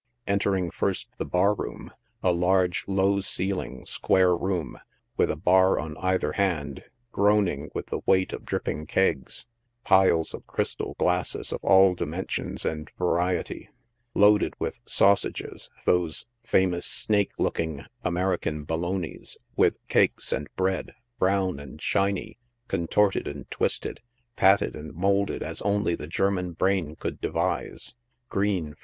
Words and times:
Entering 0.25 0.71
first 0.71 1.09
the 1.19 1.25
bar 1.25 1.53
room, 1.53 1.91
a 2.23 2.31
large, 2.31 2.85
low 2.87 3.19
ceiling, 3.19 3.85
square 3.85 4.35
room, 4.35 4.79
with 5.15 5.29
a 5.29 5.35
bar 5.35 5.77
on 5.77 5.95
either 5.97 6.31
hand, 6.31 6.83
groaning 7.11 7.69
with 7.75 7.85
the 7.85 8.01
weight 8.07 8.33
of 8.33 8.43
dripping 8.43 8.87
kegs, 8.87 9.45
piles 9.83 10.33
of 10.33 10.47
crystal 10.47 10.95
glasses 10.97 11.51
of 11.53 11.59
all 11.63 11.93
dimensions 11.93 12.65
and 12.65 12.89
variety; 12.97 13.69
loaded 14.15 14.55
with 14.59 14.79
sausages, 14.87 15.69
those 15.85 16.27
famous 16.43 16.87
snake 16.87 17.33
looking, 17.37 17.83
American" 18.03 18.63
Bolognas," 18.65 19.37
with 19.55 19.87
cakes 19.87 20.33
and 20.33 20.47
bread, 20.55 20.95
brown 21.19 21.59
and 21.59 21.79
shiny, 21.79 22.39
contorted 22.67 23.27
and 23.27 23.51
twisted, 23.51 23.99
patted 24.35 24.75
and 24.75 24.95
moulded 24.95 25.43
as 25.43 25.61
only 25.61 25.93
the 25.93 26.07
German 26.07 26.53
brain 26.53 26.95
could 26.95 27.21
devise; 27.21 27.93
green, 28.29 28.71
fre. 28.73 28.79